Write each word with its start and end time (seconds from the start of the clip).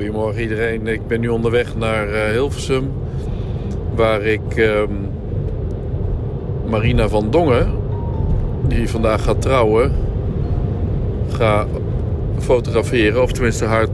Goedemorgen 0.00 0.42
iedereen. 0.42 0.86
Ik 0.86 1.06
ben 1.06 1.20
nu 1.20 1.28
onderweg 1.28 1.76
naar 1.76 2.08
uh, 2.08 2.24
Hilversum. 2.24 2.92
Waar 3.94 4.22
ik 4.22 4.56
ehm, 4.56 4.92
Marina 6.66 7.08
van 7.08 7.30
Dongen, 7.30 7.72
die 8.68 8.88
vandaag 8.88 9.22
gaat 9.22 9.42
trouwen, 9.42 9.92
ga 11.28 11.66
fotograferen. 12.38 13.22
Of 13.22 13.32
tenminste 13.32 13.64
haar, 13.64 13.86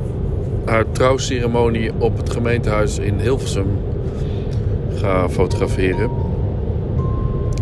haar 0.65 0.85
trouwceremonie 0.91 1.91
op 1.99 2.17
het 2.17 2.31
gemeentehuis 2.31 2.99
in 2.99 3.19
Hilversum 3.19 3.79
ga 4.95 5.29
fotograferen. 5.29 6.11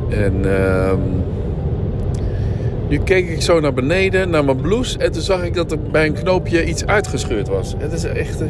En... 0.09 0.35
Uh, 0.45 0.93
nu 2.95 3.01
keek 3.05 3.29
ik 3.29 3.43
zo 3.43 3.61
naar 3.61 3.73
beneden, 3.73 4.31
naar 4.31 4.45
mijn 4.45 4.61
blouse. 4.61 4.99
En 4.99 5.13
toen 5.13 5.23
zag 5.23 5.45
ik 5.45 5.55
dat 5.55 5.73
er 5.73 5.79
bij 5.91 6.07
een 6.07 6.13
knoopje 6.13 6.65
iets 6.65 6.87
uitgescheurd 6.87 7.49
was. 7.49 7.75
Het 7.79 7.93
is 7.93 8.05
echt... 8.05 8.41
Eh, 8.41 8.49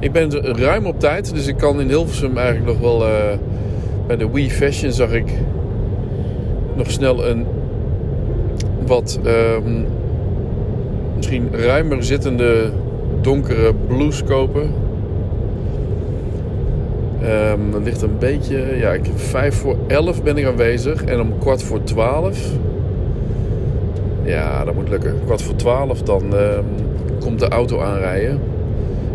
ik 0.00 0.12
ben 0.12 0.30
ruim 0.56 0.86
op 0.86 1.00
tijd. 1.00 1.34
Dus 1.34 1.46
ik 1.46 1.56
kan 1.56 1.80
in 1.80 1.88
Hilversum 1.88 2.36
eigenlijk 2.36 2.66
nog 2.66 2.78
wel... 2.80 3.08
Uh, 3.08 3.12
bij 4.06 4.16
de 4.16 4.30
Wii 4.30 4.50
Fashion 4.50 4.92
zag 4.92 5.12
ik... 5.12 5.32
Nog 6.76 6.90
snel 6.90 7.26
een... 7.26 7.46
Wat... 8.86 9.20
Um, 9.26 9.86
misschien 11.16 11.48
ruimer 11.52 12.04
zittende... 12.04 12.70
Donkere 13.20 13.74
blouse 13.86 14.24
kopen. 14.24 14.62
Um, 17.22 17.74
er 17.74 17.80
ligt 17.82 18.02
een 18.02 18.18
beetje... 18.18 18.76
Ja, 18.78 18.92
ik, 18.92 19.04
vijf 19.14 19.54
voor 19.54 19.76
elf 19.86 20.22
ben 20.22 20.36
ik 20.36 20.46
aanwezig. 20.46 21.04
En 21.04 21.20
om 21.20 21.38
kwart 21.38 21.62
voor 21.62 21.82
twaalf 21.82 22.50
ja, 24.24 24.64
dat 24.64 24.74
moet 24.74 24.88
lukken. 24.88 25.14
Kwart 25.24 25.42
voor 25.42 25.56
twaalf, 25.56 26.02
dan 26.02 26.22
uh, 26.32 26.58
komt 27.20 27.38
de 27.38 27.48
auto 27.48 27.80
aanrijden. 27.80 28.40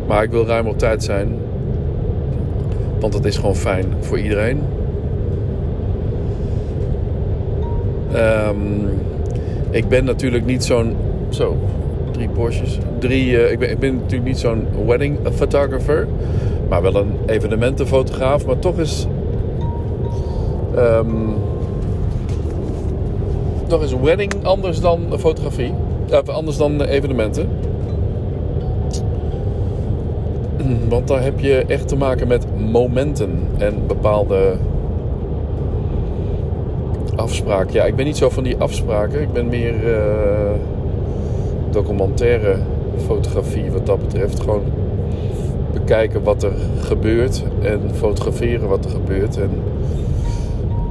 Maar 0.08 0.24
ik 0.24 0.32
wil 0.32 0.46
ruim 0.46 0.68
op 0.68 0.78
tijd 0.78 1.04
zijn. 1.04 1.40
Want 3.00 3.14
dat 3.14 3.26
is 3.26 3.38
gewoon 3.38 3.56
fijn 3.56 3.86
voor 4.00 4.20
iedereen. 4.20 4.62
Um, 8.16 8.90
ik 9.70 9.88
ben 9.88 10.06
natuurlijk 10.06 10.46
niet 10.46 10.64
zo'n... 10.64 10.96
Zo, 11.30 11.56
drie 12.12 12.30
Porsches. 12.30 12.78
Drie, 13.00 13.32
uh, 13.32 13.52
ik, 13.52 13.60
ben, 13.60 13.70
ik 13.70 13.80
ben 13.80 13.96
natuurlijk 13.96 14.30
niet 14.30 14.40
zo'n 14.40 14.68
wedding 14.86 15.18
photographer. 15.34 16.08
Maar 16.70 16.82
wel 16.82 16.96
een 16.96 17.14
evenementenfotograaf. 17.26 18.46
Maar 18.46 18.60
toch 18.60 18.78
is... 18.78 19.08
Um, 20.78 21.34
nog 23.70 23.82
eens 23.82 23.96
wedding 23.96 24.34
anders 24.44 24.80
dan 24.80 25.02
fotografie. 25.18 25.74
Of 26.12 26.30
anders 26.30 26.58
dan 26.58 26.82
evenementen. 26.82 27.50
Want 30.90 31.08
daar 31.08 31.24
heb 31.24 31.40
je 31.40 31.64
echt 31.68 31.88
te 31.88 31.96
maken 31.96 32.28
met 32.28 32.46
momenten 32.72 33.48
en 33.58 33.88
bepaalde 33.88 34.58
afspraken. 37.16 37.74
Ja, 37.74 37.86
ik 37.86 37.96
ben 37.96 38.06
niet 38.06 38.18
zo 38.18 38.30
van 38.30 38.44
die 38.44 38.58
afspraken. 38.58 39.22
Ik 39.22 39.34
ben 39.34 39.48
meer 39.48 39.74
uh, 39.74 40.52
documentaire 41.72 42.56
fotografie 43.06 43.72
wat 43.72 43.86
dat 43.86 44.00
betreft. 44.00 44.40
Gewoon 44.40 44.64
bekijken 45.74 46.24
wat 46.24 46.44
er 46.44 46.54
gebeurt 46.80 47.44
en 47.62 47.82
fotograferen 47.94 48.68
wat 48.68 48.86
er 48.86 48.92
gebeurt. 48.92 49.38
En 49.38 49.50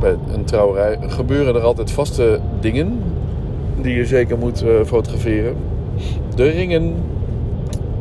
bij 0.00 0.16
een 0.32 0.44
trouwerij 0.44 0.98
gebeuren 1.00 1.54
er 1.54 1.60
altijd 1.60 1.90
vaste 1.90 2.40
dingen 2.60 2.98
die 3.80 3.96
je 3.96 4.06
zeker 4.06 4.38
moet 4.38 4.64
uh, 4.64 4.70
fotograferen. 4.84 5.56
De 6.34 6.48
ringen 6.48 6.94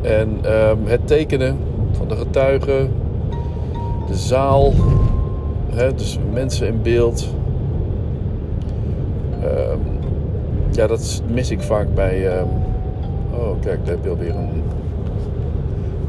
en 0.02 0.28
um, 0.52 0.78
het 0.84 1.06
tekenen 1.06 1.56
van 1.92 2.08
de 2.08 2.16
getuigen, 2.16 2.90
de 4.06 4.14
zaal, 4.14 4.72
hè, 5.70 5.94
dus 5.94 6.18
mensen 6.32 6.66
in 6.66 6.82
beeld. 6.82 7.28
Um, 9.44 9.80
ja, 10.70 10.86
dat 10.86 11.22
mis 11.32 11.50
ik 11.50 11.60
vaak 11.60 11.94
bij. 11.94 12.38
Um, 12.38 12.48
oh, 13.32 13.60
kijk, 13.60 13.78
daar 13.86 13.94
heb 13.94 14.04
je 14.04 14.10
alweer 14.10 14.34
een 14.34 14.62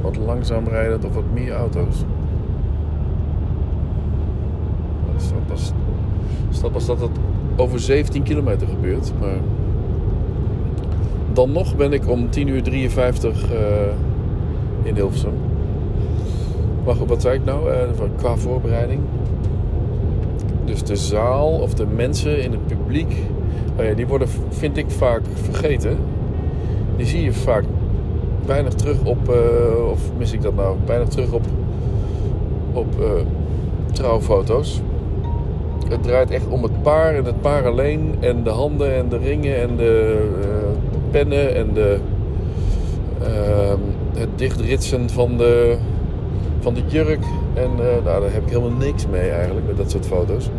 wat 0.01 0.17
langzaam 0.17 0.67
rijdend 0.67 1.05
of 1.05 1.13
wat 1.13 1.23
meer 1.33 1.53
auto's. 1.53 2.03
Dat 5.61 6.55
is, 6.55 6.61
dat 6.61 6.71
was 6.71 6.85
dat 6.85 7.09
over 7.55 7.79
17 7.79 8.23
kilometer 8.23 8.67
gebeurt. 8.67 9.11
Maar 9.19 9.37
dan 11.33 11.51
nog 11.51 11.75
ben 11.75 11.93
ik 11.93 12.09
om 12.09 12.29
10 12.29 12.47
uur 12.47 12.63
53 12.63 13.51
uh, 13.51 13.57
in 14.83 14.95
Hilversum. 14.95 15.33
Wacht, 16.83 17.05
wat 17.05 17.21
zei 17.21 17.35
ik 17.35 17.45
nou? 17.45 17.69
Uh, 17.69 17.77
qua 18.15 18.35
voorbereiding. 18.35 19.01
Dus 20.65 20.83
de 20.83 20.95
zaal 20.95 21.49
of 21.49 21.73
de 21.73 21.85
mensen 21.85 22.43
in 22.43 22.51
het 22.51 22.67
publiek, 22.67 23.15
oh 23.79 23.95
die 23.95 24.07
worden, 24.07 24.27
vind 24.49 24.77
ik, 24.77 24.91
vaak 24.91 25.21
vergeten. 25.33 25.97
Die 26.95 27.05
zie 27.05 27.21
je 27.21 27.33
vaak 27.33 27.63
weinig 28.45 28.73
terug 28.73 29.03
op, 29.03 29.29
uh, 29.29 29.91
of 29.91 29.99
mis 30.17 30.31
ik 30.31 30.41
dat 30.41 30.55
nou, 30.55 30.77
weinig 30.85 31.07
terug 31.07 31.31
op, 31.31 31.43
op 32.73 32.95
trouwfoto's. 33.91 34.81
Het 35.89 36.03
draait 36.03 36.31
echt 36.31 36.47
om 36.47 36.63
het 36.63 36.81
paar 36.81 37.15
en 37.15 37.25
het 37.25 37.41
paar 37.41 37.65
alleen. 37.65 38.15
En 38.19 38.43
de 38.43 38.49
handen 38.49 38.95
en 38.95 39.09
de 39.09 39.17
ringen 39.17 39.61
en 39.61 39.75
de 39.75 40.25
uh, 40.39 40.47
pennen 41.11 41.55
en 41.55 41.73
de, 41.73 41.97
uh, 43.21 43.73
het 44.19 44.29
dichtritsen 44.35 45.09
van 45.09 45.37
de, 45.37 45.77
van 46.59 46.73
de 46.73 46.81
jurk. 46.87 47.23
En 47.53 47.69
uh, 47.79 48.03
nou, 48.03 48.21
daar 48.21 48.33
heb 48.33 48.43
ik 48.43 48.49
helemaal 48.49 48.77
niks 48.77 49.07
mee 49.07 49.29
eigenlijk 49.29 49.67
met 49.67 49.77
dat 49.77 49.91
soort 49.91 50.05
foto's. 50.05 50.49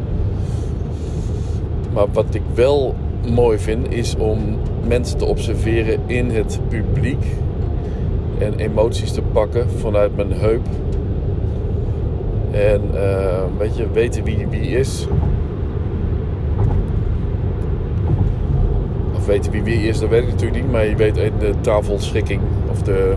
Maar 1.93 2.07
wat 2.13 2.35
ik 2.35 2.43
wel 2.55 2.95
mooi 3.35 3.59
vind 3.59 3.93
is 3.93 4.17
om 4.17 4.39
mensen 4.87 5.19
te 5.19 5.25
observeren 5.25 6.01
in 6.07 6.31
het 6.31 6.61
publiek. 6.69 7.25
En 8.39 8.59
emoties 8.59 9.13
te 9.13 9.23
pakken 9.23 9.71
vanuit 9.71 10.17
mijn 10.17 10.33
heup 10.33 10.67
en 12.51 12.81
weet 13.59 13.77
je, 13.77 13.87
weten 13.93 14.25
wie 14.25 14.47
wie 14.51 14.69
is. 14.79 15.07
Of 19.17 19.27
weten 19.27 19.53
wie 19.53 19.63
wie 19.63 19.89
is, 19.89 19.99
dat 19.99 20.09
weet 20.09 20.23
ik 20.23 20.29
natuurlijk 20.29 20.63
niet. 20.63 20.73
Maar 20.73 20.87
je 20.87 20.97
weet 20.97 21.17
in 21.17 21.33
de 21.39 21.55
tafelschikking 21.61 22.41
of 22.71 22.83
de 22.83 23.15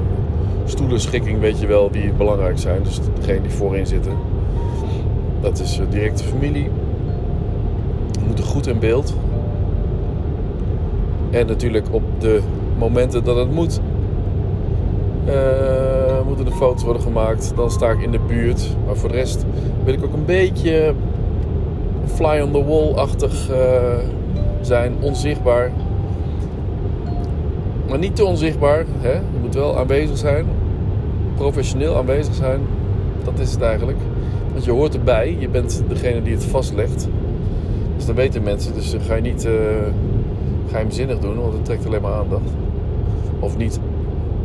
stoelenschikking 0.65 1.39
weet 1.39 1.59
je 1.59 1.67
wel 1.67 1.91
wie 1.91 2.11
belangrijk 2.11 2.59
zijn. 2.59 2.83
Dus 2.83 2.99
degene 3.19 3.41
die 3.41 3.51
voorin 3.51 3.87
zitten. 3.87 4.11
Dat 5.41 5.59
is 5.59 5.79
uh, 5.79 5.85
directe 5.89 6.23
familie. 6.23 6.69
We 8.11 8.25
moeten 8.25 8.45
goed 8.45 8.67
in 8.67 8.79
beeld. 8.79 9.15
En 11.29 11.47
natuurlijk 11.47 11.87
op 11.91 12.03
de 12.17 12.41
momenten 12.77 13.23
dat 13.23 13.35
het 13.35 13.51
moet. 13.51 13.81
Uh, 15.27 16.00
moeten 16.25 16.45
de 16.45 16.51
foto's 16.51 16.83
worden 16.83 17.01
gemaakt. 17.01 17.53
Dan 17.55 17.71
sta 17.71 17.89
ik 17.89 18.01
in 18.01 18.11
de 18.11 18.19
buurt. 18.27 18.75
Maar 18.85 18.95
voor 18.95 19.09
de 19.09 19.15
rest 19.15 19.45
wil 19.83 19.93
ik 19.93 20.03
ook 20.03 20.13
een 20.13 20.25
beetje 20.25 20.93
fly 22.05 22.39
on 22.39 22.51
the 22.51 22.63
wall-achtig 22.65 23.49
uh, 23.49 23.57
zijn. 24.61 24.93
Onzichtbaar. 24.99 25.71
Maar 27.89 27.99
niet 27.99 28.15
te 28.15 28.25
onzichtbaar. 28.25 28.85
Hè? 28.99 29.13
Je 29.13 29.39
moet 29.41 29.55
wel 29.55 29.77
aanwezig 29.77 30.17
zijn. 30.17 30.45
Professioneel 31.35 31.95
aanwezig 31.95 32.33
zijn. 32.33 32.59
Dat 33.23 33.39
is 33.39 33.51
het 33.51 33.61
eigenlijk. 33.61 33.97
Want 34.51 34.65
je 34.65 34.71
hoort 34.71 34.93
erbij. 34.93 35.35
Je 35.39 35.49
bent 35.49 35.83
degene 35.87 36.21
die 36.21 36.33
het 36.33 36.45
vastlegt. 36.45 37.07
Dus 37.95 38.05
dan 38.05 38.15
weten 38.15 38.43
mensen. 38.43 38.73
Dus 38.73 38.95
ga 39.07 39.15
je 39.15 39.21
niet 39.21 39.45
uh, 39.45 39.51
geheimzinnig 40.69 41.19
doen. 41.19 41.41
Want 41.41 41.53
het 41.53 41.65
trekt 41.65 41.85
alleen 41.85 42.01
maar 42.01 42.13
aandacht. 42.13 42.51
Of 43.39 43.57
niet, 43.57 43.79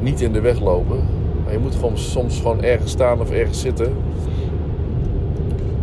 niet 0.00 0.20
in 0.20 0.32
de 0.32 0.40
weg 0.40 0.60
lopen. 0.60 1.15
Maar 1.46 1.54
je 1.54 1.60
moet 1.60 1.74
gewoon 1.74 1.98
soms 1.98 2.40
gewoon 2.40 2.62
ergens 2.62 2.90
staan 2.90 3.20
of 3.20 3.30
ergens 3.30 3.60
zitten 3.60 3.92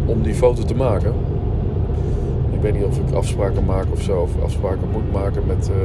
om 0.06 0.22
die 0.22 0.34
foto 0.34 0.64
te 0.64 0.76
maken. 0.76 1.14
Ik 2.52 2.62
weet 2.62 2.74
niet 2.74 2.84
of 2.84 2.98
ik 2.98 3.14
afspraken 3.14 3.66
maak 3.66 3.86
of 3.92 4.02
zo, 4.02 4.20
of 4.20 4.44
afspraken 4.44 4.88
moet 4.92 5.12
maken 5.12 5.44
met 5.48 5.72
uh, 5.72 5.78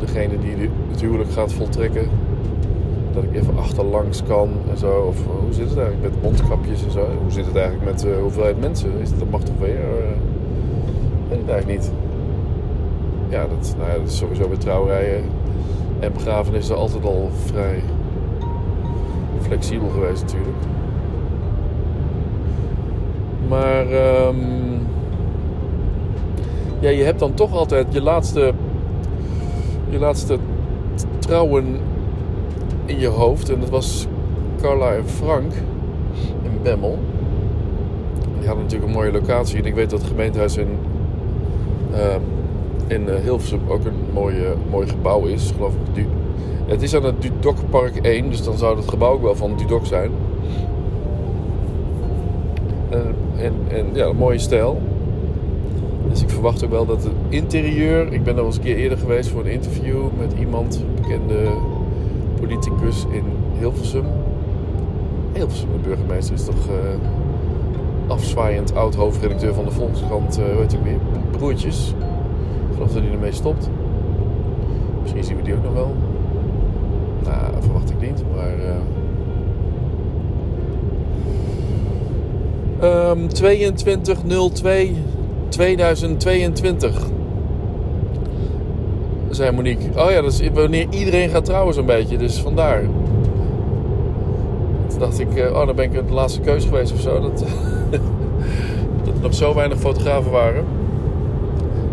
degene 0.00 0.38
die 0.38 0.70
het 0.90 1.00
huwelijk 1.00 1.30
gaat 1.30 1.52
voltrekken. 1.52 2.08
Dat 3.12 3.22
ik 3.24 3.34
even 3.34 3.58
achterlangs 3.58 4.22
kan 4.22 4.48
en 4.70 4.78
zo. 4.78 5.04
Of 5.08 5.20
uh, 5.20 5.26
hoe 5.26 5.52
zit 5.52 5.68
het 5.68 5.78
eigenlijk 5.78 6.14
met 6.14 6.22
mondkapjes 6.22 6.84
en 6.84 6.90
zo? 6.90 7.06
Hoe 7.22 7.32
zit 7.32 7.46
het 7.46 7.56
eigenlijk 7.56 7.90
met 7.90 8.04
uh, 8.04 8.16
hoeveelheid 8.20 8.60
mensen? 8.60 8.90
Is 9.00 9.18
dat 9.18 9.30
mag 9.30 9.42
toch 9.42 9.58
weer? 9.58 9.78
weet 11.28 11.38
ik 11.38 11.48
eigenlijk 11.48 11.80
niet. 11.80 11.92
Ja, 13.28 13.46
dat, 13.46 13.74
nou 13.78 13.90
ja, 13.90 14.04
is 14.06 14.16
sowieso 14.16 14.48
weer 14.48 14.58
trouwerijen 14.58 15.24
en 16.00 16.12
begrafenissen 16.12 16.76
altijd 16.76 17.04
al 17.04 17.30
vrij 17.44 17.82
flexibel 19.44 19.88
geweest 19.88 20.22
natuurlijk. 20.22 20.56
Maar 23.48 23.86
um, 24.26 24.86
ja, 26.80 26.90
je 26.90 27.02
hebt 27.02 27.18
dan 27.18 27.34
toch 27.34 27.52
altijd 27.52 27.86
je 27.90 28.02
laatste, 28.02 28.52
je 29.88 29.98
laatste 29.98 30.38
trouwen 31.18 31.76
in 32.84 32.98
je 32.98 33.06
hoofd. 33.06 33.50
En 33.50 33.60
dat 33.60 33.70
was 33.70 34.06
Carla 34.60 34.92
en 34.92 35.08
Frank 35.08 35.52
in 36.42 36.58
Bemmel. 36.62 36.98
Die 38.38 38.46
hadden 38.46 38.64
natuurlijk 38.64 38.90
een 38.90 38.98
mooie 38.98 39.12
locatie. 39.12 39.58
En 39.58 39.64
ik 39.64 39.74
weet 39.74 39.90
dat 39.90 40.00
het 40.00 40.08
gemeentehuis 40.08 40.56
in, 40.56 40.68
uh, 41.92 41.98
in 42.86 43.08
uh, 43.08 43.14
Hilversum 43.14 43.60
ook 43.68 43.84
een 43.84 44.12
mooie, 44.12 44.54
mooi 44.70 44.88
gebouw 44.88 45.24
is. 45.24 45.52
Geloof 45.56 45.72
ik. 45.92 46.06
Het 46.66 46.82
is 46.82 46.94
aan 46.94 47.04
het 47.04 47.22
Dudokpark 47.22 47.96
1, 47.96 48.30
dus 48.30 48.42
dan 48.42 48.58
zou 48.58 48.76
het 48.76 48.88
gebouw 48.88 49.12
ook 49.12 49.22
wel 49.22 49.36
van 49.36 49.56
Dudok 49.56 49.86
zijn. 49.86 50.10
En, 53.36 53.54
en, 53.68 53.86
ja, 53.92 54.06
een 54.06 54.16
mooie 54.16 54.38
stijl. 54.38 54.80
Dus 56.08 56.22
ik 56.22 56.30
verwacht 56.30 56.64
ook 56.64 56.70
wel 56.70 56.86
dat 56.86 57.02
het 57.02 57.12
interieur. 57.28 58.12
Ik 58.12 58.24
ben 58.24 58.36
er 58.36 58.44
eens 58.44 58.56
een 58.56 58.62
keer 58.62 58.76
eerder 58.76 58.98
geweest 58.98 59.28
voor 59.28 59.40
een 59.40 59.50
interview 59.50 60.02
met 60.18 60.32
iemand, 60.38 60.76
een 60.76 60.94
bekende 61.02 61.48
politicus 62.40 63.06
in 63.10 63.24
Hilversum. 63.58 64.04
Hilversum, 65.32 65.68
de 65.72 65.88
burgemeester, 65.88 66.34
is 66.34 66.44
toch 66.44 66.68
uh, 66.68 66.74
afzwaaiend 68.06 68.74
oud 68.74 68.94
hoofdredacteur 68.94 69.54
van 69.54 69.64
de 69.64 69.70
Volkskrant, 69.70 70.38
uh, 70.38 70.44
heet 70.58 70.72
ik 70.72 70.80
weer? 70.82 70.98
Broertjes. 71.30 71.94
Geloof 72.74 72.92
dat 72.92 73.02
hij 73.02 73.12
ermee 73.12 73.32
stopt. 73.32 73.68
Misschien 75.02 75.24
zien 75.24 75.36
we 75.36 75.42
die 75.42 75.54
ook 75.54 75.62
nog 75.62 75.72
wel. 75.72 75.94
Nou, 77.24 77.52
verwacht 77.60 77.90
ik 77.90 78.00
niet, 78.00 78.22
maar. 78.34 78.58
Uh... 78.58 78.74
Um, 83.10 83.28
2202 83.28 84.94
2022. 85.48 87.02
Zei 89.30 89.50
Monique. 89.50 89.84
Oh 89.96 90.10
ja, 90.10 90.20
dat 90.20 90.32
is 90.32 90.50
wanneer 90.52 90.86
iedereen 90.90 91.28
gaat 91.28 91.44
trouwen 91.44 91.74
zo'n 91.74 91.86
beetje. 91.86 92.16
Dus 92.16 92.38
vandaar. 92.38 92.82
Toen 94.88 94.98
dacht 94.98 95.20
ik, 95.20 95.34
eh, 95.34 95.52
oh 95.52 95.66
dan 95.66 95.76
ben 95.76 95.84
ik 95.84 96.08
de 96.08 96.14
laatste 96.14 96.40
keus 96.40 96.64
geweest 96.64 96.92
of 96.92 97.00
zo. 97.00 97.20
Dat, 97.20 97.38
dat 99.04 99.14
er 99.14 99.20
nog 99.22 99.34
zo 99.34 99.54
weinig 99.54 99.78
fotografen 99.78 100.30
waren. 100.30 100.64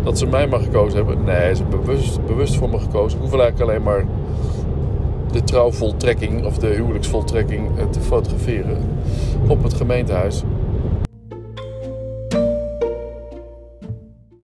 Dat 0.02 0.18
ze 0.18 0.26
mij 0.26 0.46
maar 0.46 0.60
gekozen 0.60 0.96
hebben. 0.96 1.24
Nee, 1.24 1.54
ze 1.54 1.62
hebben 1.62 1.80
bewust, 1.80 2.26
bewust 2.26 2.56
voor 2.56 2.70
me 2.70 2.78
gekozen. 2.78 3.18
Ik 3.18 3.24
hoef 3.24 3.40
eigenlijk 3.40 3.70
alleen 3.70 3.82
maar 3.82 4.04
de 5.32 5.44
trouwvoltrekking 5.44 6.44
of 6.44 6.58
de 6.58 6.66
huwelijksvoltrekking 6.66 7.78
eh, 7.78 7.84
te 7.84 8.00
fotograferen 8.00 8.78
op 9.48 9.62
het 9.62 9.74
gemeentehuis. 9.74 10.42